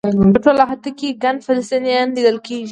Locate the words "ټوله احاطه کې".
0.43-1.17